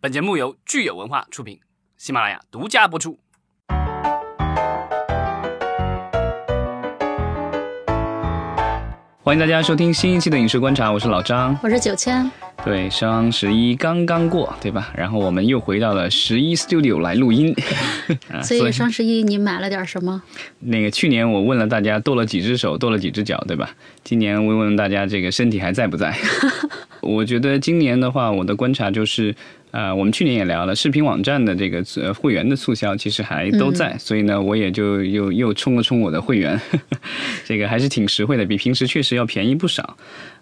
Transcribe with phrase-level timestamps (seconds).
[0.00, 1.58] 本节目由聚友文化出品，
[1.96, 3.18] 喜马拉雅独家播出。
[9.24, 12.30] 欢迎大家收听新一期的影视观察，我是老张，我是九千。
[12.64, 14.92] 对，双十一刚刚过，对吧？
[14.94, 17.54] 然后我们又回到了十一 Studio 来录音。
[18.42, 20.22] 所以双十一你买了点什么？
[20.60, 23.70] 那个去年我问了大家剁了几只手，剁了几只脚，对吧？
[24.04, 26.14] 今年问问大家这个身体还在不在？
[27.00, 29.34] 我觉得今年的话，我的观察就是。
[29.70, 36.58] 呃，我们去年也聊了视频网站的这个呃会员的促销，其实还都在，所以呢，我也就又又充了充我的会员，
[37.44, 39.98] 这个还是挺实惠的，比平时确实要便宜不少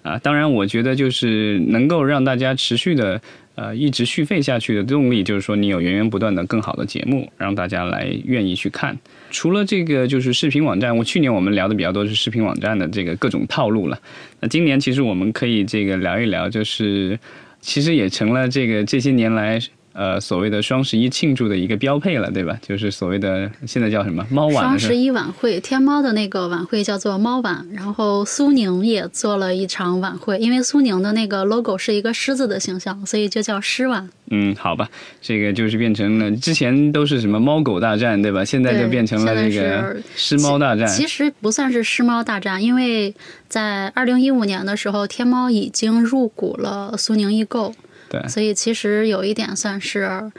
[0.06, 0.18] 啊。
[0.22, 3.20] 当然，我觉得就是能够让大家持续的
[3.56, 8.96] 呃一直续费下去的动力，就是说你有源源不断的更好的节目，让大家来愿意去看。
[9.30, 13.98] 除了这个就是视频网站，我去年我们聊的比较多是视频网站的这个各种套路了。
[14.40, 17.18] 那今年其实我们可以这个聊一聊，就是。
[17.58, 19.58] 其实也成了这个这些年来，
[19.96, 22.58] 呃，所谓的双十一庆祝的一个标配了，对吧？
[22.60, 24.62] 就是所谓的现在叫什么猫晚。
[24.62, 34.08] 双十一晚会，天猫的那个晚会叫做猫晚，然后苏宁也做了一场晚会，因为苏宁的那个 logo 是一个狮子的形象，所以就叫狮晚。
[34.30, 34.86] 嗯，好吧，
[35.22, 38.44] 这个就是变成了之前都是什么猫狗大战，对吧？
[38.44, 40.86] 现在就变成了这个狮猫大战。
[40.86, 43.14] 其实不算是狮猫大战，因为
[43.48, 47.72] 在二零一五年的时候，天猫已经入股了苏宁易购，
[48.08, 50.32] 对，所以其实有一点算是。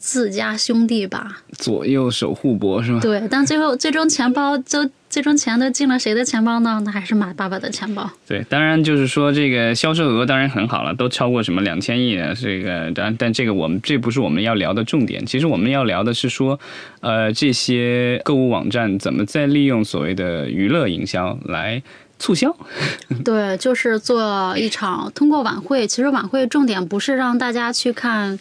[0.00, 3.00] 自家兄弟吧，左右手互搏是吗？
[3.02, 6.80] 对，但最后最终钱包就最终钱都进了谁的钱包呢？
[6.84, 8.08] 那还是马爸爸的钱包。
[8.24, 15.26] 对，当然就是说这个销售额当然很好了，都超过什么两千亿啊，这个但但这个我们这不是我们要聊的重点。
[15.26, 16.60] 其实我们要聊的是说，
[17.00, 21.82] 呃，这些购物网站怎么在利用所谓的娱乐营销来。
[22.18, 22.54] 促销，
[23.24, 25.86] 对，就是做一场通过晚会。
[25.86, 28.38] 其实晚会重点不是让大家去看，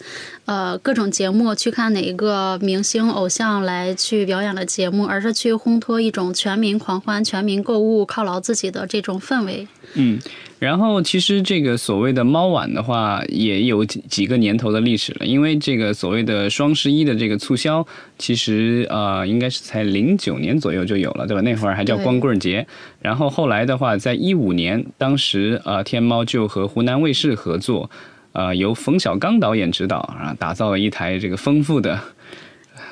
[0.47, 9.67] 呃，各种节目，去看哪一个明星偶像来去表演的节目，而是去烘托一种全民狂欢、全民购物、犒劳自己的这种氛围。
[9.95, 10.17] 嗯。
[10.59, 15.25] 然后，其实这个所谓的猫晚的话，也有几几个年头的历史了。
[15.25, 17.85] 因为这个所谓的双十一的这个促销，
[18.17, 21.41] 其实呃，应该是才零九年左右就有了，对吧？
[21.41, 22.65] 那会儿还叫光棍节。
[23.01, 27.87] 然后后来的话，在一五年，当时呃，天猫就和湖南卫视合作，
[28.37, 31.99] 呃，由冯小刚导演指导啊，打造了一台这个丰富的。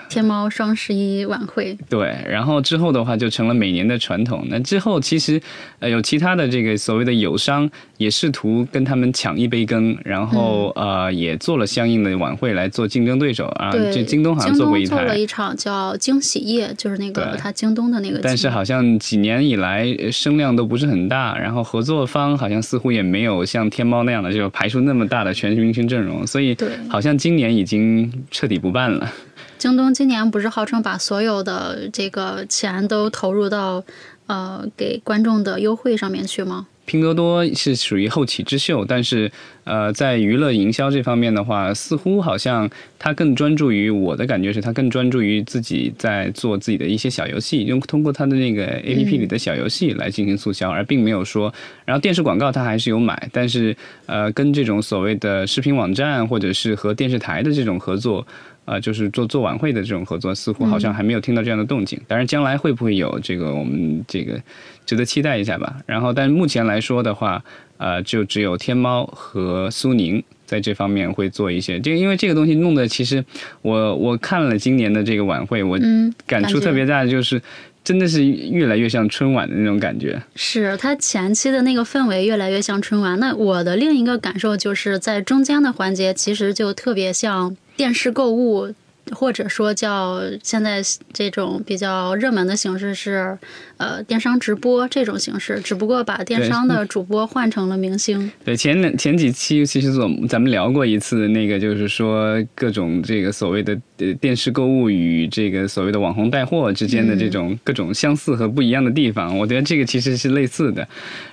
[0.09, 4.45] 天猫双十一晚会，对，然后之后的话就成了每年的传统。
[4.49, 5.41] 那之后其实，
[5.79, 13.71] 呃，有其他的这个所谓的友商也试图跟他们抢一杯羹，然后呃也做了相应的晚会来做竞争对手啊。
[13.71, 18.19] 对，京东好像做过一台，做了一场叫惊喜夜，就是那个他京东的那个。
[18.21, 26.55] 但是好像几年以来声量都不是很大，然后合作方好像似乎也没有像天猫那样的就排出那么大的全明星阵容，所以
[26.87, 29.11] 好像今年已经彻底不办了。
[29.57, 33.83] 京东今年不是号称把所有的这个钱都投入到，
[34.27, 36.67] 呃，给观众的优惠上面去吗？
[36.85, 39.31] 拼多多是属于后起之秀，但是，
[39.63, 51.51] 呃，在娱乐营销这方面的话，似乎好像它更专注于我的感觉是，它更专注于自己在做自己的一些小游戏，用通过它的那个 A P P 里的小游戏来进行促销，而并没有说，
[51.85, 58.27] 然后电视广告它还是有买，但是，呃，跟这种所谓的视频网站或者是和电视台的这种合作。
[58.65, 62.01] 啊，就是做做晚会的这种合作，似乎好像还没有听到这样的动静。
[62.07, 64.41] 当然，将来会不会有这个，我们这个
[64.87, 65.77] 值得期待一下吧。
[65.85, 67.43] 然后，但目前来说的话，
[67.77, 71.79] 呃，就只有天猫和苏宁在这方面会做一些。
[71.79, 73.23] 这个因为这个东西弄的，其实
[73.61, 75.79] 我我看了今年的这个晚会，我
[76.25, 77.39] 感触特别大的就是，
[77.83, 80.19] 真的是越来越像春晚的那种感觉。
[80.35, 83.19] 是它前期的那个氛围越来越像春晚。
[83.19, 87.55] 那我的另一个感受就是在中间的环节，其实就特别像。
[87.75, 88.73] 电视购物。
[89.11, 90.81] 或者说叫现在
[91.13, 93.37] 这种比较热门的形式是，
[93.77, 98.31] 呃，电商直播这种形式，只不过把电商的主播换成了明星。
[98.43, 110.87] 对，前两前几期其实总咱们聊过一次，那个就是说各种这个所谓的呃电视购物与这个所谓的网红带货之间的这种各种相似和不一样的地方，我觉得这个其实是类似的。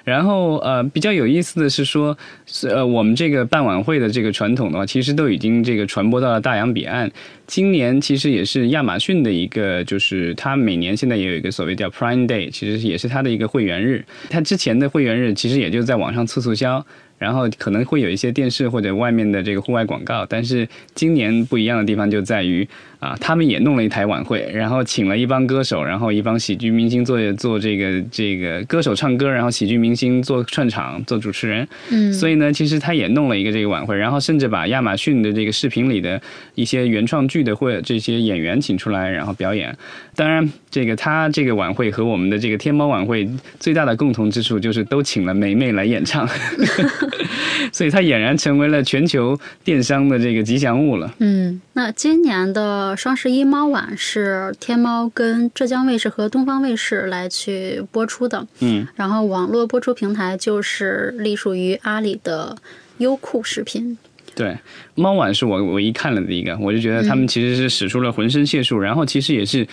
[0.05, 2.17] 然后呃，比较有意思的是说，
[2.65, 7.11] 呃，我们这个办晚会的这个传统的话，其实都已经这个传播到了大洋彼岸。
[7.47, 14.05] 今今年其实也是亚马逊的一个，就是它每年现在也有一个所谓叫 Prime Day，其实也是它的一个会员日。
[14.29, 16.85] 它之前的会员日其实也就在网上促促销。
[17.23, 20.27] 然后可能会有一些电视或者外面的这个户外广告。
[20.27, 22.67] 但是今年不一样的地方就在于
[22.99, 31.67] 啊，他们也弄了一台晚会，然后请了一帮歌手，然后一帮喜剧明星做做这个这个歌手唱歌，然后喜剧明星做串场做主持人。
[31.91, 36.21] 嗯，所以呢，其实他也弄了一个这个晚会，然后甚至把亚马逊的这个视频里的
[36.55, 39.77] 一些原创剧的或者这些演员请出来，然后表演。
[40.15, 43.29] 当然，这个他这个晚会和我们的这个天猫晚会
[43.59, 46.29] 最大的共同之处就是都请了梅梅来演唱，
[47.73, 51.13] 所以它俨然成为了全球电商的这个吉祥物了。
[51.19, 62.57] 嗯，那今年的双十一猫晚是天猫跟浙江卫视和东方卫视来去播出的，嗯，然后网络播出平台就是隶属于阿里的
[62.99, 63.99] 优酷视频。
[64.35, 64.57] 对，
[64.95, 69.67] 猫晚是我唯一看了的一个，我就觉得他们其实是使出了浑身解数，然后其实也是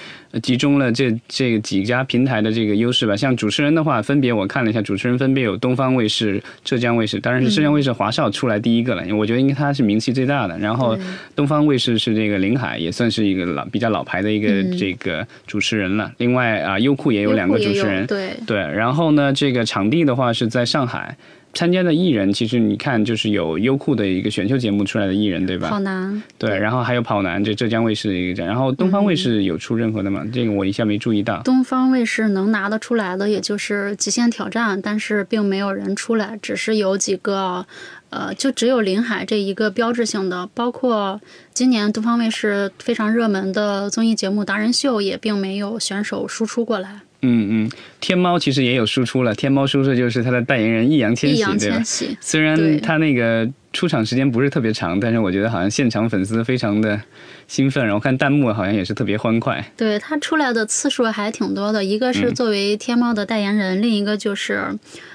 [0.43, 3.15] 集中了这这几家平台的这个优势吧。
[3.15, 10.57] 像主持人的话，分别我看了一下，主持人分别有东方卫视、浙江卫视，当然是浙江卫视华少出来第一个了，因为我觉得应该他是名气最大的。
[10.59, 10.97] 然后
[11.35, 16.11] 东方卫视是这个林海，也算是一个老比较老牌的一个这个主持人了。
[16.17, 18.57] 另外啊，优酷也有两个主持人，对对。
[18.57, 21.15] 然后呢，这个场地的话是在上海。
[21.53, 25.67] 参加的艺人，其实你看，就是有优酷的一个选秀节目出来的艺人，对吧？
[25.69, 26.21] 跑男。
[26.37, 30.23] 对，然后还有跑男，这浙江卫视的一个，然后东方卫视有出任何的吗？
[30.31, 31.41] 这个我一下没注意到。
[31.43, 37.65] 东方卫视能拿得出来的，也就是《极限挑战》，但是并没有人出来，只是有几个，
[38.11, 41.19] 呃，就只有林海这一个标志性的，包括
[41.53, 47.01] 今年东方卫视非常热门的综艺节目《达人秀》，也并没有选手输出过来。
[47.21, 51.81] 嗯嗯，天猫其实也有输出了，天猫输出就是它的代言人易烊千玺，对吧？
[52.21, 56.99] 虽然他那个出场时间不是特别长，但是我觉得好像现场粉丝非常的
[57.47, 59.63] 兴奋，然后看弹幕好像也是特别欢快。
[59.75, 64.63] 对他出来的次数还挺多的，一个是作为天猫的代言人，另一个就是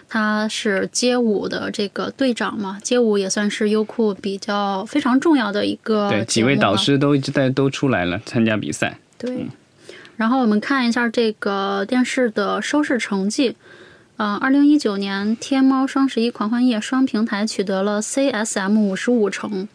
[0.07, 6.11] 他是街舞的这个队长嘛，街舞也算是优酷比较非常重要的一个。
[6.11, 8.99] 对，几位导师都一直在都出来了参加比赛。
[9.17, 9.47] 对。
[10.17, 13.57] 然后我们看一下这个电视的收视成绩，
[14.17, 19.69] 嗯，二零一九年天猫双十一狂欢夜双平台取得了 CSM 五十五成，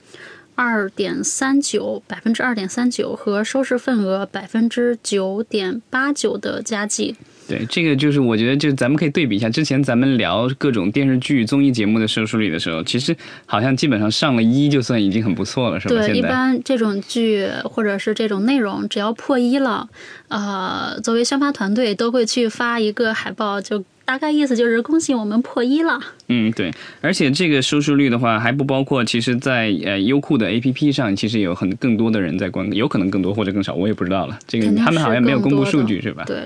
[0.55, 7.15] 二点三九百分之二点三九和收视份额百分之九点八九的佳绩。
[7.49, 13.15] 对，这个就是我觉得，就咱们可以对比一下，之前咱们聊各种电视剧、综艺节目的收视率的时候，其实
[13.47, 15.95] 好像基本上上了一就算已经很不错了，是吧？
[15.95, 19.89] 对，一般这种剧或者是这种内容，只要破一了，
[20.27, 25.99] 呃，作为宣发团队都会去发一个海报，就大概意思就是恭喜我们破一了。
[26.27, 34.37] 嗯，对，而且这个收视率的话，还不包括，其实，在呃优酷的 APP 上，其实有很更多的人在观，有可能更多或者更少，我也不知道了。
[34.47, 36.23] 这个他们好像没有公布数据，是吧？
[36.27, 36.37] 对。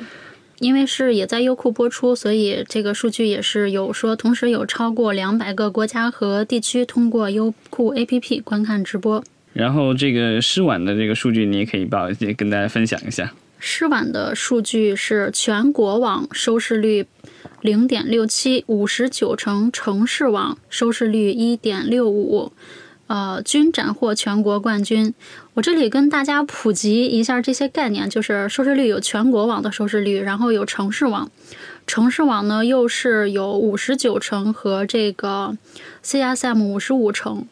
[0.59, 9.23] 因为是也在优酷播出，所以这个数据也是有说，同时有超过两百个国家和地区通过优酷 APP 观看直播。
[9.53, 13.33] 然后这个诗晚的这个数据，你也可以报，也跟大家分享一下。
[13.59, 17.05] 诗晚的数据是全国网收视率
[17.61, 22.51] 零点六七，五十九城城市网收视率一点六五。
[23.07, 25.13] 呃，均斩获全国冠军。
[25.53, 31.29] 我这里跟大家普及一下这些概念，就是收视率有全国网的收视率，然后有城市网。
[31.85, 35.55] 城市网呢，又是有五十九成和这个
[36.03, 37.45] CSM 五十五成。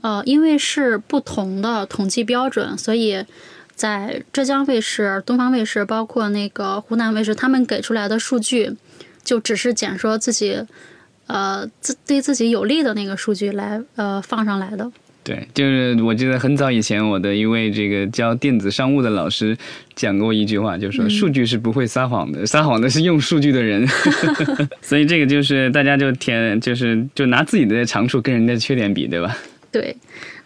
[0.00, 3.24] 呃，因为是不同的统计标准，所以
[3.74, 8.74] 在浙江卫视、东方卫视，包括那个湖南卫视，他们给出来的数据，
[9.22, 10.64] 就只是简说自己。
[11.26, 14.90] 呃，自对自己有利的那个数据来呃放上来的。
[15.22, 19.56] 对，就是我记得很早以前，我的一位这个教电子商务的老师
[19.94, 23.88] 讲过一句话，就是说数据是不会撒谎的， 撒谎的是用数据的人。
[24.82, 29.34] 所以这个就是大家就填，就是就拿自己的长处跟人家的缺点比，对吧？
[29.72, 29.96] 对。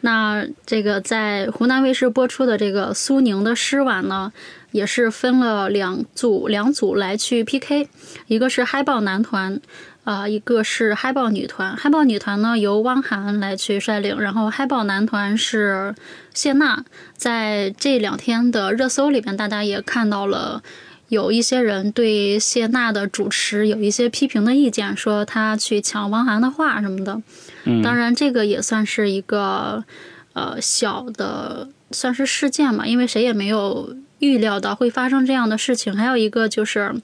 [0.03, 4.33] 那这个在湖南卫视播出的这个苏宁的诗晚呢，
[4.71, 7.89] 也是分了两组，两组来去 PK，
[8.29, 9.61] 一个是嗨爆男团。
[10.09, 15.95] 啊，一个是嗨爆女团，嗨爆女团呢由汪涵来去率领，然后嗨爆男团是
[16.33, 16.83] 谢娜。
[17.15, 20.63] 在这两天的热搜里边，大家也看到了
[21.11, 27.21] 有一些人对谢娜的主持有一些批评的意见，说她去抢汪涵的话什么的。
[27.65, 29.85] 嗯，当然这个也算是一个
[30.33, 35.95] 呃小的算是事件嘛，因为谁也没有预料到会发生这样的事情。
[35.95, 36.95] 还有一个就是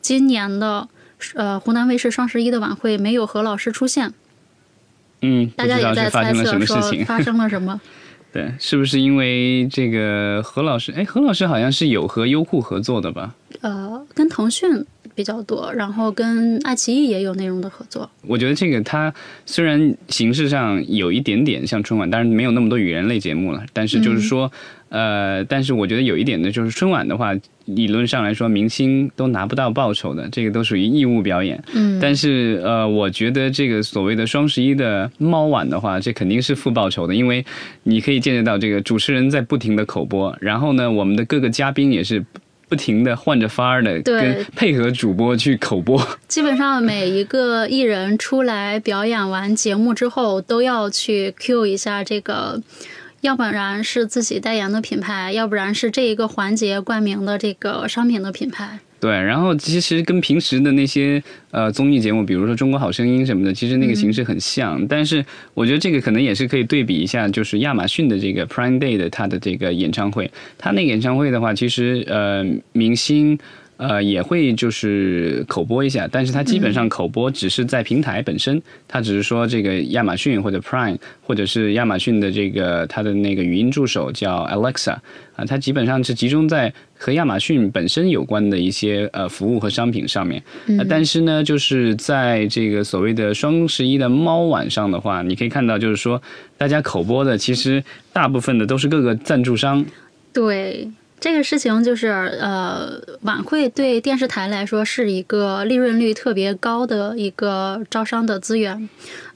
[0.00, 0.88] 今年的。
[1.34, 4.12] 呃，湖南卫视双十一的晚会没有何老师出现，
[5.20, 7.80] 嗯，大家也在猜测说发生了什么。
[8.32, 10.90] 对，是不是因为这个何老师？
[10.92, 13.34] 哎，何老师好像是有和优酷合作的吧？
[13.60, 14.82] 呃，跟腾讯
[15.14, 18.08] 比较多，然后跟爱奇艺也有内容的合作。
[18.22, 19.12] 我觉得这个它
[19.44, 23.62] 虽然形式上有一点点像春晚，但是没有那么多语言类节目了。
[23.74, 24.50] 但是就是说，
[24.92, 27.32] 呃，但是我觉得有一点呢，就是春晚的话，
[27.64, 31.58] 理论上来说，明星都拿不到报酬的，这个都属于义务表演。
[31.74, 37.42] 嗯，但是呃，我觉得这个所谓的双十一的猫晚的话，这肯定是付报酬的，因为
[37.84, 42.22] 你可以见得到这个主持人在不停的口播，然后呢，我们的各个嘉宾也是。
[42.68, 52.62] 不停的换着法儿的跟配合主播去口播，基本上每一个艺人出来表演完节目之后，都要去 Q 一下这个，
[53.22, 58.78] 要不然是自己代言的品牌，要不然是这一个环节冠名的这个商品的品牌。
[59.00, 64.86] 对，然后其实跟平时的那些呃综艺节目，比如说《中国好声音》什么的，其实那个形式很像。
[64.86, 65.24] 但是
[65.54, 73.38] 我觉得这个可能也是可以对比一下，就是亚马逊的这个 Prime Day 的它的这个演唱会，它那个演唱会的话，其实呃明星。
[73.82, 84.92] 呃，也会就是口播一下，但是它基本上口播只是在平台本身，它只是说这个亚马逊或者 Prime，或者是亚马逊的这个它的那个语音助手叫 Alexa
[85.34, 90.40] 啊，它基本上是集中在和亚马逊本身有关的一些呃服务和商品上面。
[90.88, 96.22] 但是呢，就是在这个所谓的双十一的猫晚上的话，你可以看到，就是说
[96.56, 99.84] 大家口播的其实大部分的都是各个赞助商。
[100.32, 100.88] 对。
[101.22, 102.08] 这个事情就是，
[102.40, 108.88] 呃，晚会对电视台来说是一个利润率特别高的一个招商的资源，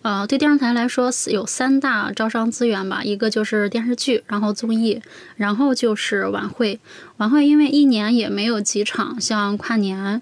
[0.02, 5.00] 呃，对电视台来说有三大招商资源吧，一个就是电视剧，然后综艺，
[5.36, 6.80] 然后就是晚会。
[7.18, 10.20] 晚会因为一年也没有几场，像跨年、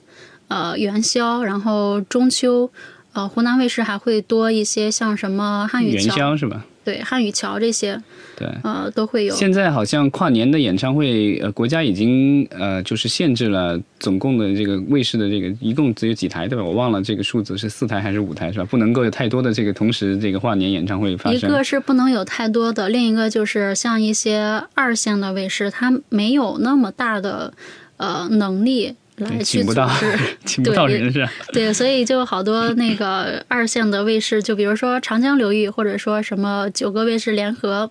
[0.48, 2.70] 呃元宵，然后中秋，
[3.14, 6.66] 呃湖南卫视还会多一些，像什么汉语元宵是吧？
[6.84, 7.98] 对汉语桥这些，
[8.36, 9.34] 对，呃，都会有。
[9.34, 16.62] 现在好像跨年的演唱会，呃，国家已经呃，就是限制了总共的这个卫视的这个，一共只有几台，对吧？
[16.62, 18.64] 我忘了这个数字是四台还是五台，是吧？
[18.66, 21.38] 不能够有太多的这个同时这个跨年演唱会发生。
[21.38, 27.54] 一个是不能有太多的，另一个就是像一些二线的卫视，它没有那么大的
[27.96, 28.94] 呃能力。
[29.16, 29.80] 来去组织，
[30.44, 31.30] 请不到人是吧？
[31.52, 37.90] 对，所以就好多那个二线的卫视，就比如说长江流域，或者说什么九个卫视联合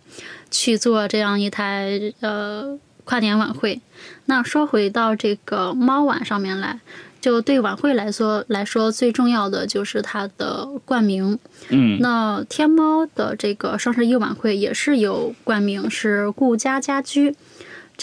[0.51, 3.79] 去做这样一台呃跨年晚会。
[4.25, 6.79] 那说回到这个猫晚上面来，
[7.21, 11.39] 就对晚会来说来说最重要的就是它的冠名。
[11.69, 17.33] 嗯，那天猫的这个双十一晚会也是有冠名，是顾家家居。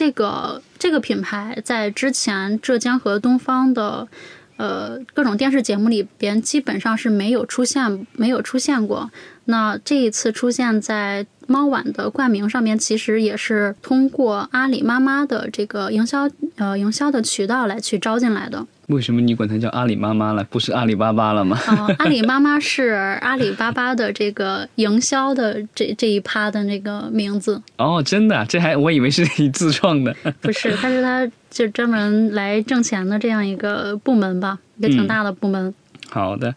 [0.01, 4.09] 这个这个品牌在之前浙江和东方的，
[4.57, 9.11] 呃各种电视节目里边基本上是没有出现没有出现过。
[9.45, 16.27] 那这一次出现在猫晚的冠名上面，其实也是通过阿里妈妈的这个营销
[16.57, 18.67] 呃营销的渠道来去招进来的。
[18.91, 21.59] 为什么你管它叫阿里妈妈了，不是阿里巴巴了吗？
[21.69, 22.89] 哦，阿里妈妈是
[23.23, 27.61] 阿里巴巴的这个营销的这这一趴的那个名字。
[27.77, 30.15] 哦，真的，这还我以为是你自创的。
[30.43, 35.73] 不是，它是它就专门来挣钱的这样一个部门吧，一个挺大的部门。
[36.09, 36.55] 好的。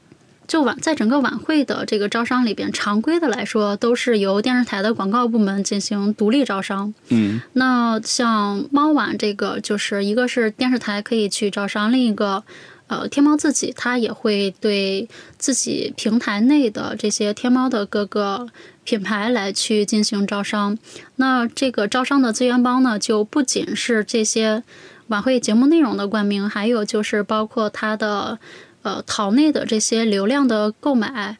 [0.47, 6.93] 就晚在整个晚会的这个招商里边，常规的来说都是由电视台的广告部门进行独立招商。
[7.09, 12.43] 嗯，那像猫晚这个，就是一个是电视台可以去招商，另一个，
[12.87, 15.07] 呃，天猫自己它也会对
[15.37, 18.47] 自己平台内的这些天猫的各个
[18.83, 20.77] 品牌来去进行招商。
[21.15, 24.61] 那这个招商的资源包呢，就不仅是这些
[25.07, 28.37] 晚会节目内容的冠名，还有就是包括它的。
[28.83, 31.37] 呃，淘内的这些流量的购买，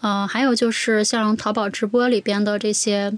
[0.00, 3.12] 呃，还有就是像淘宝直播里边的这些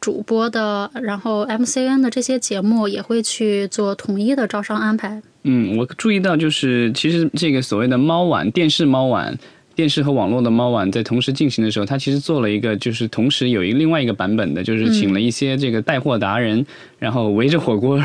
[0.00, 5.20] 主播的，然后 MCN 的这些节目也会去做统一的招商安排。
[5.42, 9.36] 嗯，我注意到就是其实这个所谓的猫晚电视猫晚。
[9.76, 16.64] 电视和网络的猫晚在同时进行的时候，它其实做了一个，就是同时有一个另外一个版本的，就是请了一些这个带货达人，
[17.04, 18.02] 然后围着火锅，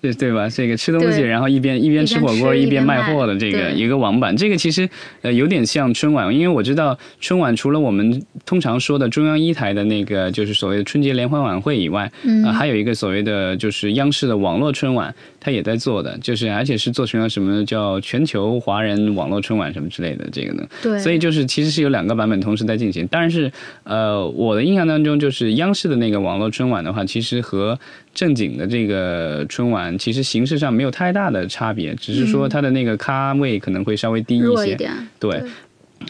[0.00, 0.48] 对对吧？
[0.48, 4.88] 这个吃东西，然后一边一边吃火锅一边卖货的这个一个网版，这个其实
[5.20, 12.10] 呃有点像春晚，因为我知道春晚除了我们通常说的中央一台的那个就是所谓的春节联欢晚会以外，
[12.46, 15.14] 啊还有一个所谓的就是央视的网络春晚。
[15.40, 20.66] 它也在做的，就是而且是做成了什么叫全球华人网络春晚什么之类的这个呢？
[20.82, 23.06] 对，所以就是其实是有两个版本同时在进行。
[23.06, 23.50] 当然是
[23.84, 27.78] 呃，我的印象当中就是央视的那个网络春晚的话，其实和
[28.18, 34.76] 正经的这个春晚其实形式上没有太大的差别，只是说它的那个咖位可能会稍微低一些。
[35.20, 35.40] 对。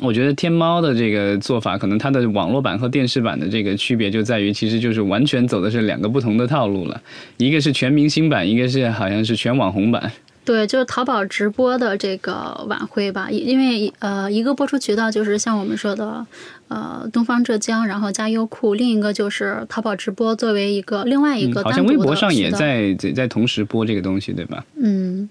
[0.00, 7.02] 我觉得天猫的这个做法，可能它的网络版和电视版的这个区别就在于，其实就是完全走的是两个不同的套路了。
[7.36, 10.10] 一个是全明星版，一个是好像是全网红版。
[10.48, 16.26] 对，就是淘宝直播的这个晚会吧，因因为呃，一个播出渠道就是像我们说的，
[16.68, 24.64] 呃，东方浙江，然后加优酷，另一个就是淘宝直播作为一个另外一个、嗯、好像微博上也在在在同时播这个东西，对吧？
[24.80, 25.28] 嗯，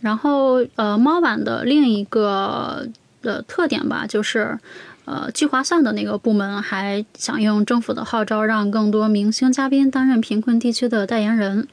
[0.00, 2.86] 然后呃，猫晚的另一个
[3.20, 4.56] 的特点吧，就是。
[5.04, 11.66] 呃，聚划算的那个部门还响应政府的号召，让更多明星嘉宾担任贫困地区的代言人。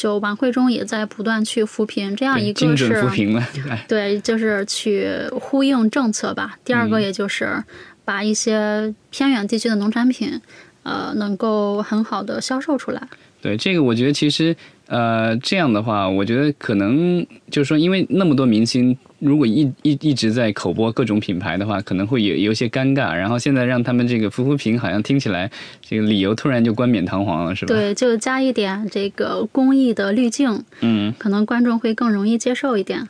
[0.00, 3.46] 就晚会中也在不断去扶贫，这样一个是扶贫了，
[3.86, 6.56] 对，就是去呼应政策吧。
[6.64, 7.62] 第二个，也就是
[8.02, 10.40] 把一些偏远地区的农产品，
[10.84, 13.08] 呃，能够很好的销售出来。
[13.42, 14.56] 对，这个我觉得其实。
[14.86, 23.14] 呃，这样的话，我觉得可能就是说，因为那么多明星，如果一一一直在口播各种品牌的话，可能会有有些尴尬。
[23.14, 25.50] 然后现在让他们这个扶扶贫，好像听起来
[25.80, 27.74] 这个理由突然就冠冕堂皇了，是吧？
[27.74, 33.06] 对，就加一点这个公益的滤镜，嗯，可能观众会更容易接受一点。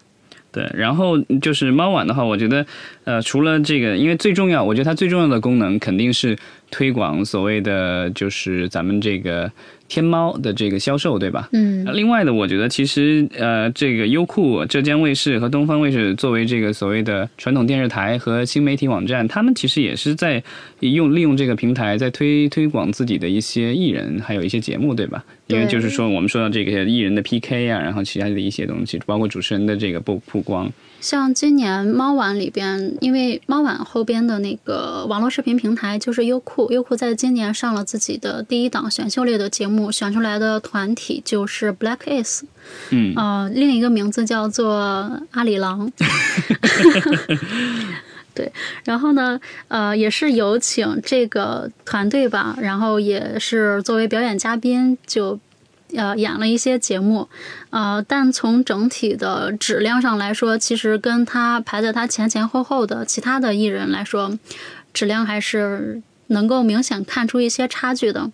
[0.53, 2.67] 对，然后就是猫碗的话，我觉得，
[3.05, 6.37] 呃，除了这个，因为最重要，我觉得它最重要的功能肯定是
[6.71, 9.51] 推广所谓的就是咱们这个。
[9.91, 11.49] 天猫的这个销售，对吧？
[11.53, 11.85] 嗯。
[11.97, 20.41] 另外的，我觉得其实呃，这个优酷、浙江卫视和东方卫视作为这个所谓的传统电视台和新媒体网站，他们其实也是在
[20.79, 25.25] 用利用这个平台在推推广自己的一些艺人，还有一些节目，对吧？
[25.49, 30.73] 因为就是说，我们说到这个艺人的 PK 啊，然后其他的一些东西，包括主持人的这个曝曝光。
[31.01, 42.45] 像今年猫晚里边，因为猫晚后边的那个网络视频平台就是优酷，优酷在今年上了自己的第一档选秀类的节目，选出来的团体就是 Black S，
[42.91, 45.91] 嗯，呃，另一个名字叫做阿里郎。
[48.35, 48.53] 对，
[48.85, 55.39] 然后呢，呃，也是有请这个团队吧，然后也是作为表演嘉宾就。
[55.97, 57.29] 呃，演了一些节目，
[57.71, 64.39] 呃，但从整体的质量上来说，其实跟他排在他前前后后的其他的艺人来说，
[64.93, 68.31] 质量还是能够明显看出一些差距的。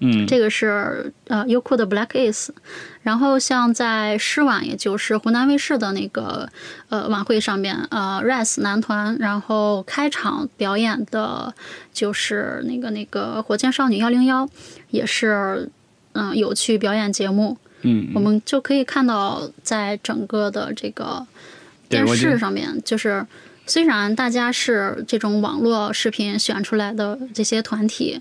[0.00, 2.48] 嗯，这个是呃优酷的 Black Ace，
[3.02, 6.48] 然后像在诗晚，也就是湖南卫视的那个
[6.88, 11.54] 呃晚会上面，呃 Rise 男团，然后开场表演的
[11.92, 14.48] 就是那个那个火箭少女幺零幺，
[14.90, 15.70] 也是。
[16.14, 21.24] 嗯，有趣表演节目，嗯，我们就可以看到，在整个的这个
[21.88, 23.26] 电视上面，就是
[23.66, 28.20] 虽然大家是这种网络视频选出来的这些团体，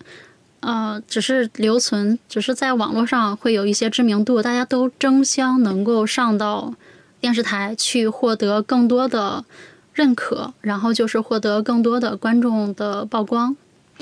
[0.59, 6.73] 呃，只是留存，只是在网络上会有一些知名度，大家都争相能够上到
[7.19, 9.43] 电视台去获得更多的
[9.93, 13.55] 认可，然后就是获得更多的观众的曝光。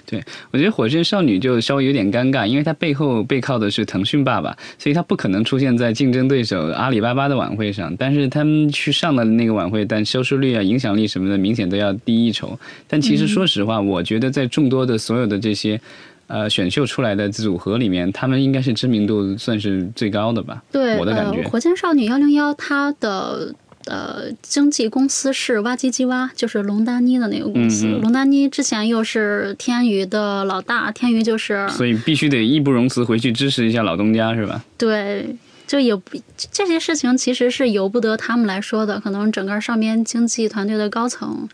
[0.05, 7.95] 对，我觉得火箭少女就稍微有点尴尬，因为它背后背靠的是腾讯爸爸，所以它不可能出现在竞争对手阿里巴巴的晚会上。
[7.97, 12.57] 但是他们去上了那个晚会，但收视率啊、影响力什么的，明显都要低一筹。
[12.87, 15.79] 但其实说实话，我觉得在众多的所有的这些
[16.27, 20.61] 呃选秀出来的组合里面，他们应该是知名度算是最高的吧？
[20.71, 21.41] 对，我的感觉。
[21.47, 23.53] 火箭少女幺零幺，它的。
[23.85, 27.87] 呃，经纪公司是挖机机挖，就是龙丹妮的那个公司。
[28.01, 34.63] 龙丹妮之前又是天娱的老大，天娱就是，所以必须得义不容辞回去支持一下老东家，是吧？
[34.77, 36.17] 对，就也不
[36.51, 41.47] 这些事情其实是由不得他们来说的，可能整个上边经济团队的高层，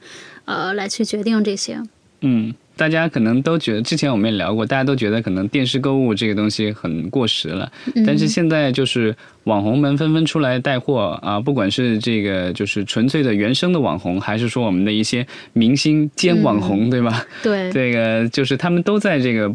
[0.45, 1.81] 呃，来去决定这些。
[2.21, 2.53] 嗯。
[2.79, 7.67] 大家可能都觉得，之前我们也聊过，大家都觉得可能电视购物这个东西很过时了。
[8.05, 17.25] 但是现在就是网红们纷纷出来带货啊，不管是这个就是纯粹的原生的网红，还是说我们的一些明星兼网红，对吧？
[17.41, 19.51] 对，这个就是他们都在这个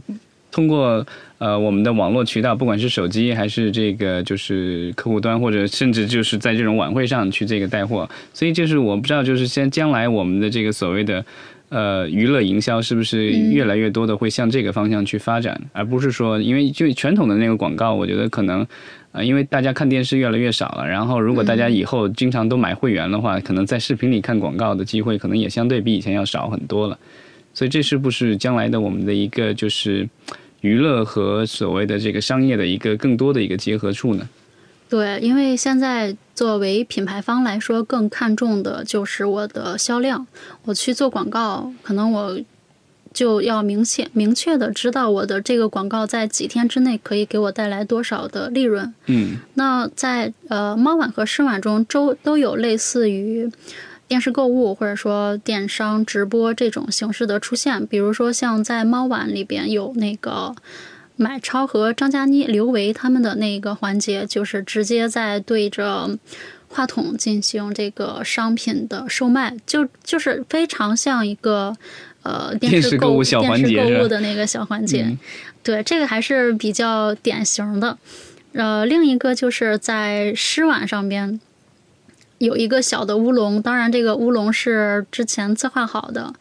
[0.50, 1.06] 通过
[1.38, 8.10] 呃我们的网络渠道，不管是手机还是这个就是客户端，或者甚至就是在这种晚会上去这个带货。
[8.34, 11.24] 所以就是我不知道，就是先将来我们的这个所谓的。
[11.72, 18.66] 呃，娱乐营销是不是越来越多的会向这个方向去发展，而不是说，因为就传统的那个广告，我觉得可能，
[19.12, 26.98] 呃，因为大家看电视越来越少了，然后如果大家以后经常都买会员的话，可能在视频里看广告的机会可能也相对比以前要少很多了，
[27.54, 30.06] 所以这是不是将来的我们的一个就是
[30.60, 34.28] 娱乐和所谓的这个商业的一个更多的一个结合处呢？
[34.92, 40.26] 对，因为现在作为品牌方来说，更看重的就是我的销量。
[40.66, 42.38] 我去做广告，可能我
[43.14, 48.92] 就要明显、明确的知道我的这个广告在几天之内可以给我带来多少的利润。
[49.06, 53.50] 嗯，那在呃猫碗和诗碗中，都都有类似于
[54.06, 57.86] 电视购物或者说电商直播这种形式的出现。
[57.86, 60.54] 比如说，像在猫碗里边有那个。
[61.22, 66.18] 买超和张嘉倪、刘维他们的那个环节，就是直接在对着
[66.68, 71.74] 话筒进行这个商品的售卖，就就是非常像一个
[72.22, 75.16] 呃电视购物小环节电视购物的那个小环节。
[75.62, 77.96] 对，这个还是比较典型的。
[78.54, 81.40] 呃，另一个就是在诗晚上边
[82.38, 86.34] 有一个小的乌龙，当然这个乌龙是之前策划好的。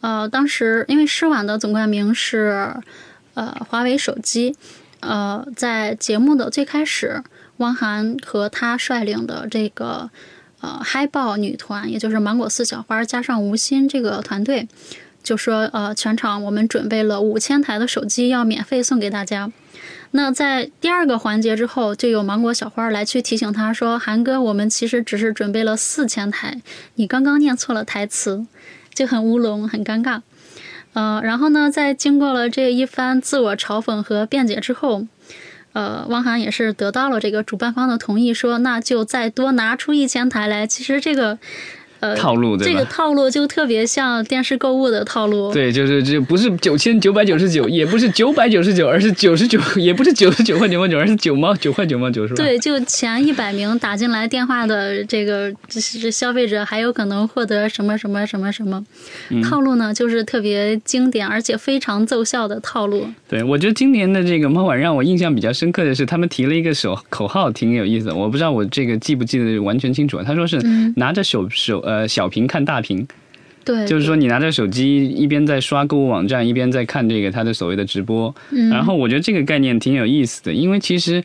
[0.00, 2.74] 呃，当时因为诗晚的总冠名是
[3.34, 4.56] 呃华为手机，
[5.00, 7.22] 呃，在节目的最开始，
[7.58, 10.10] 汪涵和他率领的这个
[10.60, 14.66] 呃嗨爆女团，也就是芒果四小花加上吴昕这个团队，
[15.22, 19.52] 就说呃全场我们准备了五千台的手机要免费送给大家。
[20.12, 26.62] 那在第二个环节之后，就有芒果小花来去提醒他说：“韩哥，我们其实只是准备了四千台，
[26.94, 28.46] 你刚刚念错了台词，
[28.94, 30.22] 就很乌龙，很尴尬。”
[30.94, 35.06] 呃，然后呢，在经过了这一番自我嘲讽和辩解之后，
[35.74, 40.66] 呃，汪涵也是得到了这个主办方的同意，说那就再多拿出一千台来。
[40.66, 41.38] 其实这个。
[42.16, 42.72] 套路对吧？
[42.72, 45.52] 这个套路就特别像电视购物的套路。
[45.52, 52.42] 对，就是这不是九千九百九十九，也不是九百九十九，而是九十九， 也不是九十九块九毛九，而是九毛九块九毛九，是吧？
[52.42, 58.84] 对，就前一百名打进来电话的这个是消费者，还有可能获得什么什么什么什么
[59.42, 59.94] 套路呢？
[59.94, 63.06] 就是特别经典而且非常奏效的套路。
[63.26, 68.14] 对，我觉得今年的这个猫晚让我印象比较深刻的是，他们提了一个手口号，挺有意思的。
[68.14, 70.20] 我不知道我这个记不记得完全清楚。
[70.22, 70.58] 他说是
[70.96, 71.93] 拿着手手呃。
[71.94, 73.06] 呃，小屏看大屏，
[73.64, 78.34] 对，就是说你拿着手机一边在刷购物网站，一边在看这个他的所谓的直播。
[78.50, 81.22] 嗯，然后我觉得这个概念挺有意思的，因为其实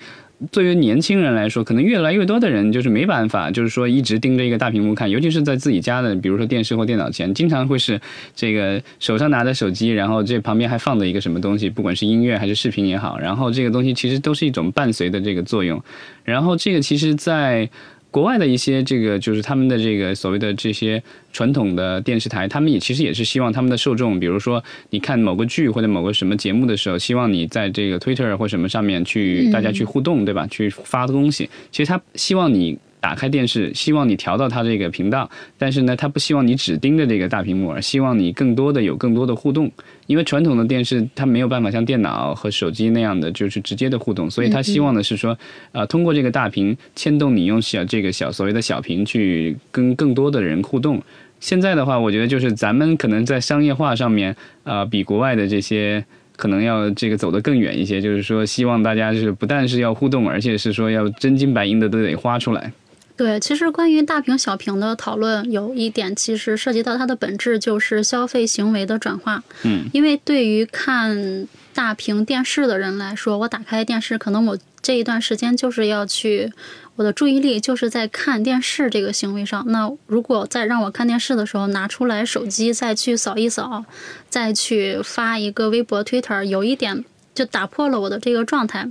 [0.51, 7.99] 对于年轻人来说，可能越来越多的人就是没办法，就是说一直盯着一个大屏幕看，尤其是在自己家的，比如说电视或电脑前，经常会是
[8.35, 15.81] 这个手上拿着手机，然后这旁边还放着一个什么东西，不管是音乐还是视频也好，然后这个东西其实都是一种伴随的这个作用。
[16.23, 17.69] 然后这个其实，在
[18.11, 30.45] 国外的一些这个就是他们的这个所谓的这些传统的电视台，他们也其实也是希望他们的受众，比如说你看某个剧或者某个什么节目的时候，希望你在这个 Twitter 或什么上面去大家去互动，对吧？
[30.47, 32.77] 去发东西，其实他希望你。
[32.99, 39.71] 打开电视，希望你调到它这个频道，但是呢，它不希望你只盯着这个大屏幕，而希望你更多的有更多的互动。
[40.07, 45.37] 因为传统的电视它没有办法像电脑和手机那样的就是直接的互动，所以它希望的是说，
[45.71, 51.01] 呃，通过这个大屏牵动你用小这个小所谓的小屏去跟更多的人互动。
[51.39, 56.03] 现在的话，我觉得就是咱们可能在商业化上面，呃，比国外的这些。
[56.35, 62.71] 可能要这个走得更远一些，就是说，希望大家是不但是要互动，而且是说要真金白银的都得花出来。
[63.19, 69.43] 对，其实关于大屏小屏的讨论，有一点其实涉及到它的本质，就是消费行为的转化。
[69.63, 76.53] 嗯，因为对于看大屏电视的人来说，我打开电视，可能我这一段时间就是要去。
[76.95, 79.65] 我的注意力就是在看电视这个行为上。
[79.67, 83.83] 那如果在让我看电视的时候拿出来手机再去扫一扫，
[84.29, 87.03] 再去发一个微博、Twitter，有一点
[87.35, 88.89] 就打破了我的这个状态。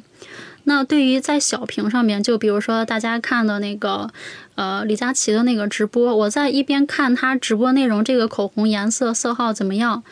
[0.69, 4.11] 那对于在小屏上面，就比如说大家看的那个，
[4.55, 10.03] 呃，李佳琦的那个直播，我在一边看他直播内容，这个口红颜色色号怎么样？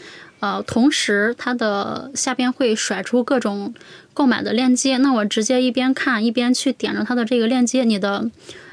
[0.40, 3.74] 呃，同时它的下边会甩出各种
[4.14, 8.30] 购买的链接，那我直接一边看一边去点着它的这个链接，你的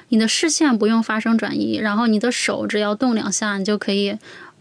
[0.08, 4.18] 你的视线不用发生转移，然后你的手只要动两下，你就可以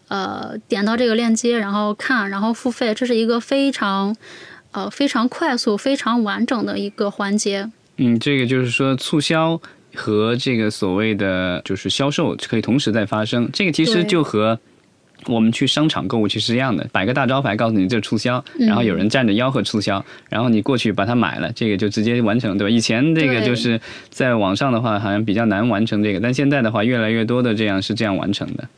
[0.08, 4.16] 呃点到这个链接，然后看，然后付费，这是一个非常
[4.72, 7.70] 呃非常快速、非常完整的一个环节。
[7.96, 9.60] 嗯，这个就是说促销
[9.94, 14.58] 和这个所谓的就是销售可以同时在发生，这个其实就和。
[15.26, 22.68] 我们去商场购物其实是一样的，摆个大招牌告诉你这促销，然后有人站着吆喝促销，然后你过去把它买了，这个就直接完成，对吧？
[22.68, 23.80] 以前这个就是
[24.10, 28.68] 在网上的话，好像比较难完成这个，但现在的话，越来越多的这样是这样完成的。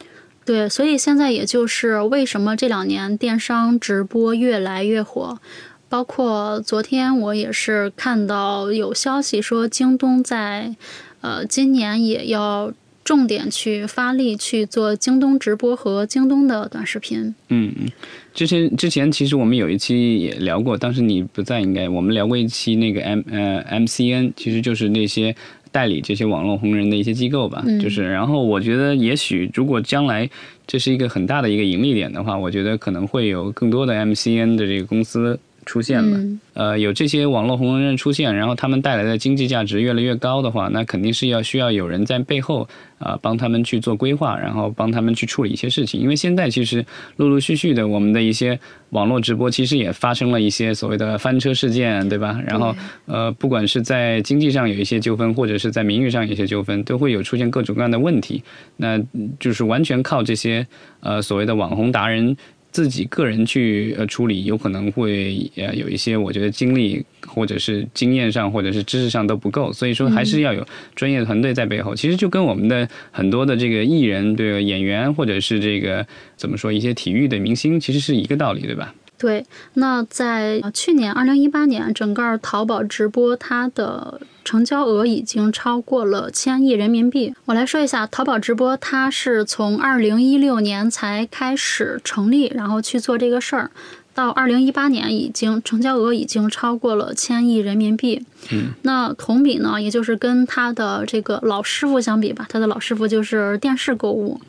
[0.44, 5.38] 对，所以现在也就是为什么这两年电商直播越来越火，
[5.88, 10.74] 包括昨天我也是看到有消息说京东在
[11.20, 12.72] 呃今年也要。
[13.04, 17.34] 重点去发力去做京东直播和京东的短视频。
[17.50, 17.86] 嗯嗯，
[18.32, 25.36] 之前之前其实我们有一期也聊过，当时你不在，应该我们聊过一期那个 M 呃 MCN，其实就是那些
[25.70, 27.62] 代理这些网络红人的一些机构吧。
[27.78, 30.30] 就是，然后我觉得也许如果将来
[30.66, 35.38] 这是一个很大的一个盈利点的话，我觉得可能会有更多的 MCN 的这个公司。
[35.64, 36.18] 出现了。
[36.18, 46.00] 嗯呃，有这些网络红人出现，然后他们带来的经济价值越来越高的话，那肯定是要需要有人在背后啊、帮他们去做规划，然后帮他们去处理一些事情。
[46.00, 48.58] 因为现在其实陆陆续续的，我们的一些
[48.90, 52.40] 网络直播其实也发生了一些所谓的翻车事件，对吧？
[52.46, 52.72] 然后
[53.06, 58.40] 呃，不管是在经济上有一些纠纷，或者是在名誉上有一些纠纷，都会有出现各种各样的问题。
[58.76, 60.64] 那嗯就是完全靠这些
[61.00, 62.36] 呃所谓的网红达人
[62.74, 71.94] 自己个人去呃处理，有可能会呃有一些我觉得精力或者是经验上或者是知识上都不够，所以说还是要有专业的团队在背后。
[71.94, 76.04] 其实就跟我们的很多的这个艺人、对演员或者是这个
[76.36, 78.92] 怎么说一些体育的明星，其实是一个道理，对吧？
[79.16, 87.34] 对，那在呃去年二零一八年，整个淘宝直播它的成交额已经超过了千亿人民币。
[87.46, 93.70] 我来说一下，淘宝直播它是从二零一六年才开始成立，然后去做这个事儿。
[94.12, 98.24] 到二零一八年，已经成交额已经超过了千亿人民币。
[98.52, 104.40] 嗯，那同比呢，也就是跟他的这个老师傅相比吧，他的老师傅就是电视购物。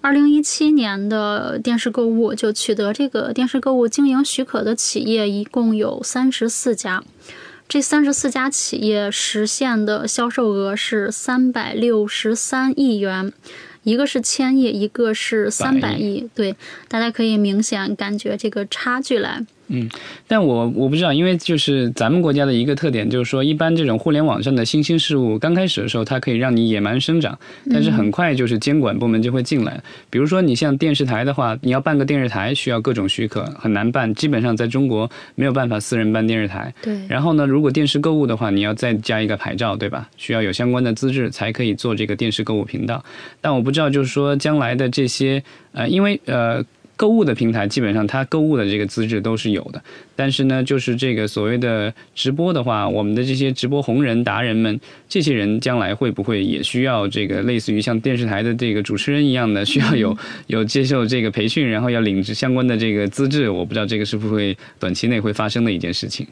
[0.00, 7.04] 二零一七年的电视购物就取得这个电视购物经营许可的企业一共有三十四家，
[7.70, 13.32] 这三十四家企业实现的销售额是三百六十三亿元，
[13.82, 16.28] 一个是千亿，一个是三百亿。
[16.34, 16.54] 对，
[16.88, 19.44] 大家可以明显感觉这个差距来。
[19.72, 19.88] 嗯
[20.26, 27.38] 但我我不知道，因为就是咱们国家的一个特点，就是说，一般这种互联网上的新兴事物，刚开始的时候，它可以让你野蛮生长，
[27.70, 29.80] 但是很快就是监管部门就会进来。
[30.10, 36.74] 比如说，你像电视台的话，你要办个电视台，需要各种许可，很难办，基本上在中国没有办法私人办电视台。
[36.82, 40.08] 对，然后呢，如果电视购物的话，你要再加一个牌照，对吧？
[40.16, 43.04] 需要有相关的资质才可以做这个电视购物频道。
[43.40, 46.64] 但我不知道，就是说将来的这些呃，因为呃。
[46.96, 49.82] 购物的平台基本上它购物的这个资质都是有的，
[50.14, 54.78] 但是呢，就是这个所谓的直播的话，我们的这些直播红人达人们，
[55.08, 60.14] 这些人将来会不会也需要这个类似于像电视台的这个主持人一样的，需要有
[60.48, 63.48] 有接受这个培训，然后要领相关的这个资质？
[63.48, 66.26] 我不知道这个是不是会短期内会发生的一件事情。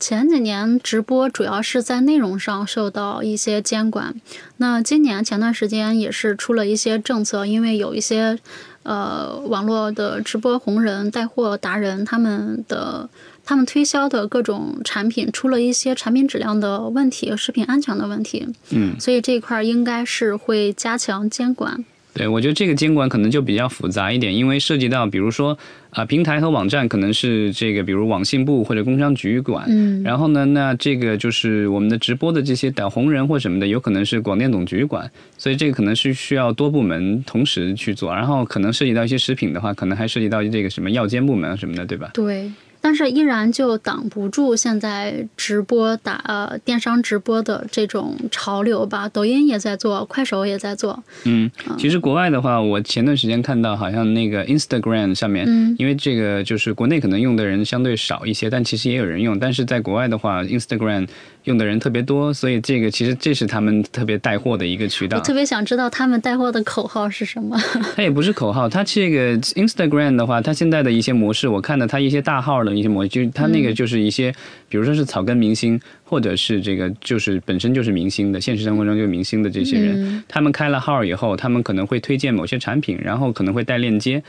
[0.00, 4.14] 前几年直播主要是在内容上受到一些监管，
[4.56, 8.38] 那今年前段时间也是出了一些政策，因为有一些
[8.82, 13.08] 呃网络的直播红人、带货达人，他们的
[13.44, 21.84] 他们推销的各种产品出了一些产品质量的问题、食品安全的问题，嗯，所以这一块儿应该是会加强监管。
[22.12, 25.56] 对，我觉得这个监管可能就比较复杂一点，因为涉及到，比如说
[25.90, 42.10] 啊、平台和网站可能是这个，比如网信部或者工商局管，嗯，然后呢，那这个就是我们的直播的这些导红人或什么的，有可能是广电总局管，所以这个可能是需要多部门同时去做，然后可能涉及到一些食品的话，可能还涉及到这个什么药监部门啊什么的，对吧？
[42.14, 49.08] 对，但是依然就挡不住现在直播打呃电商直播的这种潮流吧。
[49.08, 51.02] 抖音也在做，快手也在做。
[51.24, 61.08] 嗯，其实国外的话，我前段时间看到好像那个 Instagram 上面，嗯因为这个就是国内可能用的人相对少一些，但其实也有人用，但是在国外的话，Instagram
[61.44, 65.22] 用的人特别多，所以这个其实这是他们特别带货的一个渠道我。
[65.22, 67.58] 特别想知道他们带货的口号是什么。
[67.96, 74.30] 它也不是口号，它这个 Instagram 的话，它现在的一些模式，我看到它一些大号的一些模式，就是它那个就是一些，
[74.68, 84.22] 比如说是草根明星，或者是这个就是本身就是明星的，现实生活中就是明星的这些人，嗯他们开了号以后，他们可能会推荐某些产品，然后可能会带链接。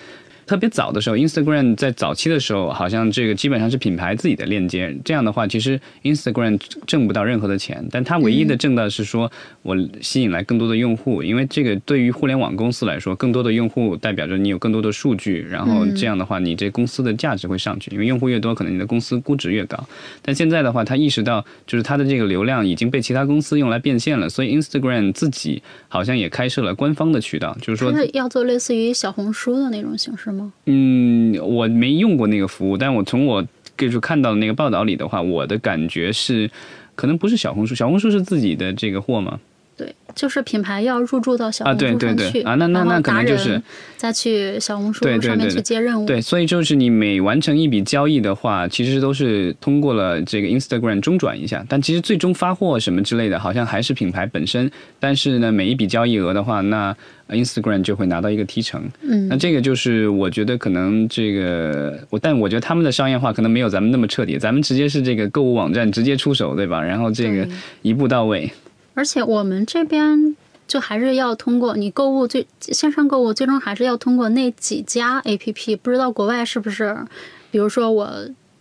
[0.52, 4.94] 特别早的时候，Instagram 在早期的时候，好像这个基本上是品牌自己的链接。
[5.06, 19.82] 这样的话，其实 Instagram 挣不到任何的钱，但它唯一的挣到是说我吸引来更多的用户，因为这个对于互联网公司来说，更多的用户代表着你有更多的数据，然后这样的话，你这公司的价值会上去，因为用户越多，可能你的公司估值越高。
[20.22, 30.41] 但现在的话，他意识到就是它的这个流量已经被其他公司用来变现了，所以 Instagram 自己好像也开设了官方的渠道，就是说是要做类似于小红书的那种形式吗？
[30.66, 33.46] 嗯，我没用过那个服务，但我从我
[33.78, 36.50] 就是看到的那个报道里的话，我的感觉是，
[36.96, 39.40] 可能不是小红书，小红书是自己的这个货吗？
[39.82, 43.60] 对，就是品牌要入驻到小啊红书对对对上去啊那那那可能就是
[43.98, 46.06] 再去小红书上面去接任务。
[46.06, 54.70] 对，所以就是你每完成一笔交易的话，其实都是通过了这个 Instagram 中转一下，但其实最终发货什么之类的，好像还是品牌本身。
[55.00, 56.96] 但是呢，每一笔交易额的话，那
[57.30, 58.84] Instagram 就会拿到一个提成。
[59.02, 66.82] 嗯那这个就是我觉得可能这个我，但我觉得他们的商业化可能没有咱们那么彻底，咱们直接是这个购物网站直接出手，对吧？
[66.84, 67.48] 然后这个
[67.82, 68.52] 一步到位。
[68.94, 70.36] 而且我们这边
[70.68, 75.78] 就还是要通过你购物最线上购物，最终还是要通过那几家 APP。
[75.78, 77.06] 不知道国外是不是？
[77.52, 78.10] 比如说我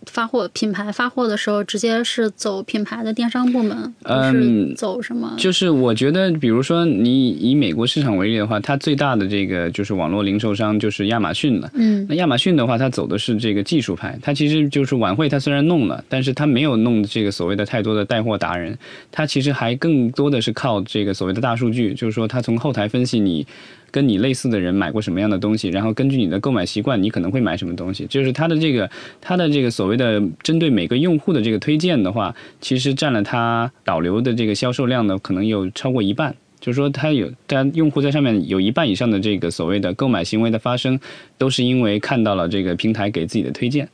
[0.05, 5.33] 发货品牌发货的时候，直接是走品牌的电商部门，不是嗯走什么？
[5.37, 11.69] 就是我觉得，比如说你以美国市场为例的话，它最大的这个就是网络零售商就是亚马逊了。
[11.73, 18.77] 嗯那亚马逊的话，它走的是这个技术派，它其实就是晚会，它虽然弄了，但是它没有弄这个所谓的太多的带货达人，
[19.11, 23.45] 它其实还更多的是靠这个所谓的大数据，就是说它从后台分析你。
[23.91, 28.05] 跟你类似的人买过什么样的东西，然后根据你的购买习惯，你可能会买什么东西。
[28.07, 36.35] 就是它的这个，它的这个所谓的针对每个用户的这个推荐的话，其实占了它导流的这个销售量呢，可能有超过一半。
[36.59, 40.99] 就是说，它有，它用户在上面有一半以上的这个所谓的购买行为的发生，
[41.39, 43.89] 都是因为看到了这个平台给自己的推荐，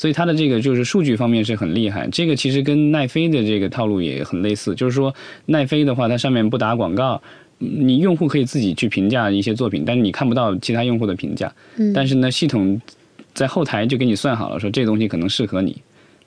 [0.00, 2.08] 所以它的这个就是数据方面是很厉害。
[2.10, 7.20] 这个其实跟奈飞的这个套路也很类似，就是说奈飞的话，它上面不打广告，
[7.58, 11.52] 你用户可以自己去评价一些作品，但是你看不到其他用户的评价。
[11.76, 12.80] 嗯，但是呢，系统
[13.34, 15.76] 在后台就给你算好了，说这东西可能适合你。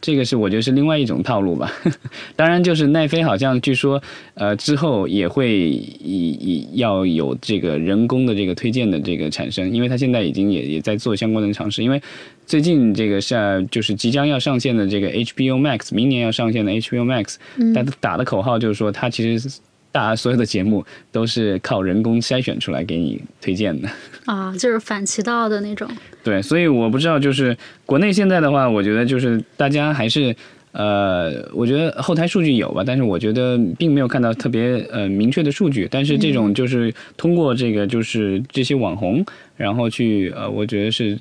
[0.03, 1.71] 这个是我觉得是另外一种套路吧。
[2.35, 11.81] 当然，就是奈飞好像据说，呃，之后也会以以要有这个人工的这个推荐的这个产生，因为它现在已经也也在做相关的尝试。
[11.81, 12.01] 因为
[12.45, 19.57] 最近这个是就是即将要上线的这个 HBO Max，明年要上线的 HBO Max，嗯大家打的口号就是说，它其实
[19.93, 23.87] 大家所有的节目都是靠人工筛选出来给你推荐的。
[24.25, 25.87] 啊，就是反其道的那种。
[26.23, 30.35] 对，所以我不知道，就是国内现在的话，我觉得就是大家还是
[30.71, 35.87] 呃，我觉得后台数据有吧，但是我觉得并没有看到特别呃明确的数据。
[35.91, 39.23] 但是这种就是通过这个就是这些网红，
[39.55, 41.17] 然后去呃，我觉得是。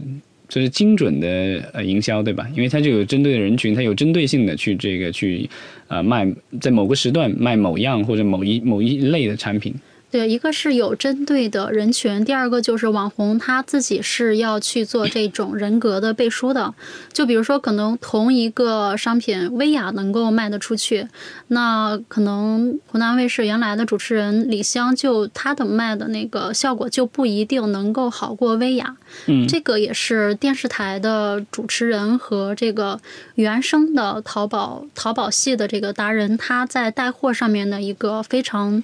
[0.53, 1.27] 就是精准的
[1.73, 2.47] 呃营销，对吧？
[2.55, 5.49] 因为它就有针对的人群，它有针对性的去这个去
[5.89, 9.75] 呃卖，在某个时段卖某样或者某一某一类的产品。
[10.13, 16.75] 对，一个是有针对的人群，第二个就是网红他自己是要去做这种人格的背书的。
[17.15, 21.09] 就比如说，可能同一个商品，薇娅能够卖得出去，
[21.49, 28.95] 那可能湖南卫视原来的主持人李湘就她的卖的那个效果就不一定能够好过薇娅。
[29.29, 33.01] 嗯，这个也是电视台的主持人和这个
[33.37, 38.83] 原生的淘宝淘宝系的这个达人，他在带货上面的一个非常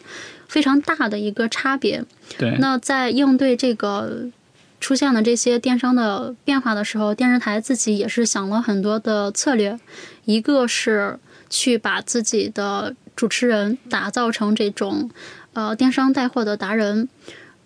[0.48, 2.04] 非常大的一个差别。
[2.36, 4.26] 对，那在应对这个
[4.80, 9.78] 出现的这些电商的变化的时候，电视台自己也是想了很多的策略，
[10.24, 15.10] 一个是去把自己的主持人打造成这种
[15.52, 17.08] 呃电商带货的达人。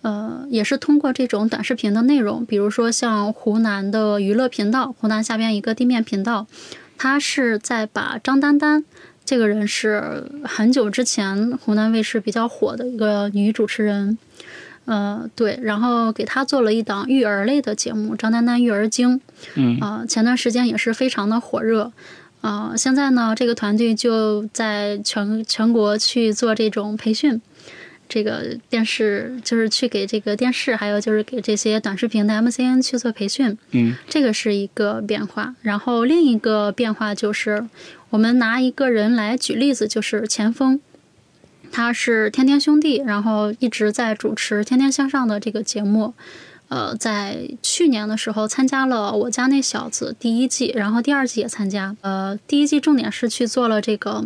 [0.03, 6.49] 呃，也是通过这种短视频的内容，比如说像湖南的娱乐频道，湖南下边一个地面频道，
[6.99, 8.85] 它是在把张丹丹
[9.25, 14.19] 这个人是很久之前湖南卫视比较火的一个女主持人，
[14.85, 19.17] 呃，对，然后给她做了一档育儿类的节目《张丹丹育儿经》，
[19.55, 19.79] 嗯。
[19.81, 21.93] 啊、前段时间也是非常的火热。
[22.41, 27.41] 啊、现在呢，这个团队就在全全国去做这种培训，
[28.15, 35.55] 这个电视就是去给这个电视，还有就是给这些短视频的 MCN 去做培训，嗯这个是一个变化。
[35.63, 37.67] 然后另一个变化就是，
[38.11, 40.79] 我们拿一个人来举例子，就是钱枫，
[41.71, 46.13] 他是天天兄弟，然后一直在主持《天天向上》的这个节目。
[46.69, 51.97] 呃，在去年的时候参加了《我家那小子》第一季，然后第二季也参加。
[52.03, 54.25] 呃，第一季重点是去做了这个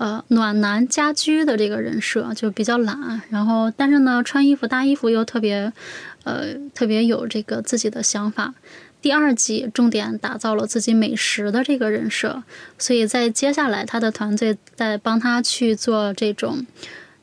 [0.00, 5.70] 呃暖男家居的这个人设，就比较懒，然后但是呢，穿衣服搭衣服又特别
[6.24, 8.54] 呃特别有这个自己的想法。
[9.02, 12.42] 第二季重点打造了自己美食的这个人设，
[12.78, 16.66] 所以在接下来他的团队在帮他去做这种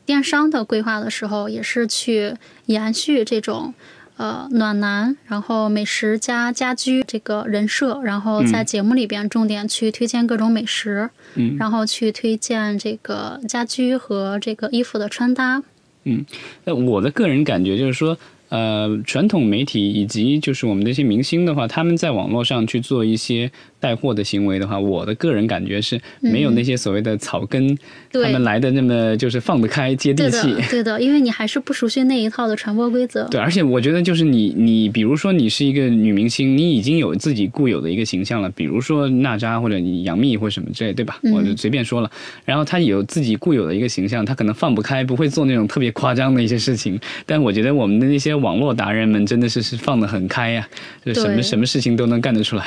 [0.06, 2.36] 电商的规划的时候，也是去
[2.68, 3.74] 延续这种
[4.18, 15.62] 呃暖男，然后美食加家居这个人设，然后在节目里边重点去推荐各种美食，嗯然后去推荐这个家居和这个衣服的穿搭。
[16.04, 16.26] 嗯
[16.64, 18.18] 那我的个人感觉就是说，
[18.50, 27.78] 呃，传统媒体以及就是我们这些明星的话，他们在网络上去做一些带货的行为的话，我的个人感觉是没有那些所谓的草根、嗯
[28.10, 30.52] 他们来的那么就是放得开、接地气。
[30.54, 33.28] 的，对的，因为你还是不熟悉那一套的传播规则。
[33.28, 41.20] 对，而且我觉得就是你，你比如说你是一个女明星，你已经有自己固有的一个形象了，比如说娜扎或者你杨幂或什么之类，对吧？
[41.24, 42.10] 嗯我就随便说了。
[42.44, 47.00] 然后她有自己固有的一个形象，她可能放不开，不会做那种特别夸张的一些事情。
[47.26, 50.68] 但我觉得我们的那些网络达人们真的是是放得很开呀、
[51.06, 52.66] 就什么什么事情都能干得出来。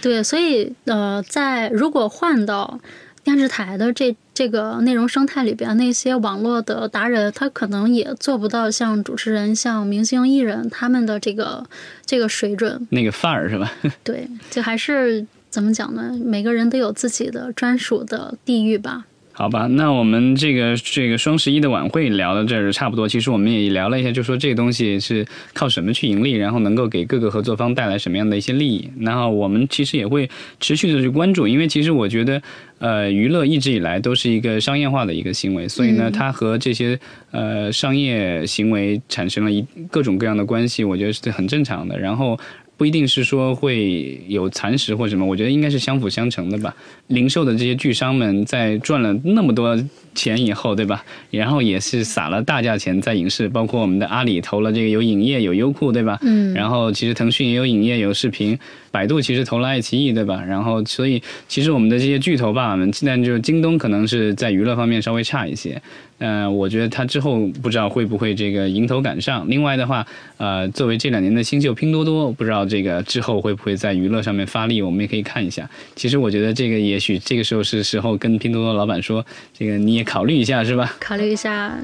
[0.00, 2.80] 对，所以呃，在如果换到
[3.22, 11.64] 电视台的这这个内容生态里边，那些网络的达人，他可能也做不到像主持人、像明星艺人他们的这个
[12.06, 12.86] 这个水准。
[12.90, 13.70] 那个范儿是吧？
[14.02, 16.18] 对，就还是怎么讲呢？
[16.24, 19.04] 每个人都有自己的专属的地域吧。
[19.34, 23.08] 好吧，那我们这个这个双十一的晚会聊到这儿差不多。
[23.08, 28.88] 其实我们也聊了一下，就说这个东西是靠什么去盈利，然后能够给各个合作方带来什么样的一些利益。
[29.00, 30.28] 然后我们其实也会
[30.60, 32.40] 持续的去关注，因为其实我觉得，
[32.78, 36.98] 呃，娱乐一直以来都是一个商业化的一个行为，所以呢，它和这些
[37.30, 41.98] 呃商业行为产生了一各种各样的关系，我觉得是很正常的。
[41.98, 42.38] 然后。
[42.82, 46.74] 不一定是说会有蚕食或什么，我觉得应该是相辅相成的吧。
[47.06, 49.80] 零售的这些巨商们在赚了那么多
[50.16, 51.04] 钱以后，对吧？
[51.30, 56.18] 然后也是撒了大价钱在影视，包括我们的阿里投了这个有影业有优酷，对吧？
[56.22, 56.52] 嗯。
[56.54, 58.58] 然后其实腾讯也有影业有视频，
[58.92, 60.40] 百度其实投了爱奇艺，对吧？
[60.46, 65.82] 然后所以其实我们的这些巨头爸爸们，现在就是京东可能是在娱乐方面稍微差一些。
[66.24, 69.44] 嗯，我觉得它之后不知道会不会这个迎头赶上。
[69.50, 75.68] 另外的话，呃，作为这两年的新秀拼多多，不知道这个之后会不会在娱乐上面发力，我们也可以看一下。
[75.96, 80.94] 其实我觉得这个也许这个时候是时候跟拼多多老板说，这个你也考虑一下，是吧？
[81.00, 81.76] 考虑一下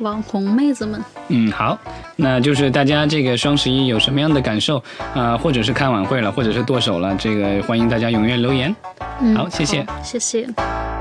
[0.00, 1.00] 网红妹子们。
[1.28, 1.78] 嗯，好，
[2.16, 4.82] 那就是大家这个双十一有什么样的感受
[5.14, 5.38] 啊？
[5.38, 8.74] 或者是看晚会了，或者是剁手了，这个欢迎大家踊跃留言。
[9.20, 10.93] 嗯，好，谢谢，谢谢。